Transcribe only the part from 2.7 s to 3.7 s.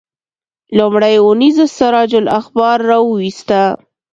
راوویسته.